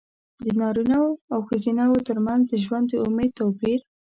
د 0.43 0.45
نارینه 0.59 0.97
وو 1.03 1.21
او 1.33 1.39
ښځینه 1.49 1.83
وو 1.89 2.05
ترمنځ 2.07 2.43
د 2.47 2.53
ژوند 2.65 2.85
د 2.89 2.93
امید 3.07 3.31
توپیر. 3.39 3.79